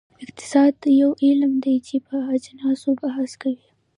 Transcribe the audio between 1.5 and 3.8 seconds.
دی چې په اجناسو بحث کوي.